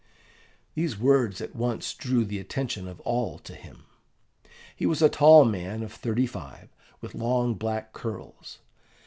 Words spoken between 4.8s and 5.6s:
was a tall